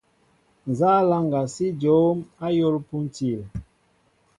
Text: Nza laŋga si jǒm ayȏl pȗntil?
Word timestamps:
Nza 0.69 0.91
laŋga 1.09 1.41
si 1.53 1.67
jǒm 1.81 2.17
ayȏl 2.45 2.75
pȗntil? 2.87 3.41